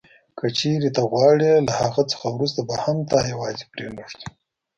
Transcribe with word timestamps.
که 0.37 0.45
چیري 0.57 0.89
ته 0.95 1.01
غواړې 1.11 1.49
له 1.67 1.73
هغه 1.81 2.01
نه 2.11 2.27
وروسته 2.35 2.59
به 2.67 2.75
هم 2.83 2.97
تا 3.11 3.17
یوازي 3.31 3.61
نه 3.65 3.69
پرېږدو. 3.71 4.05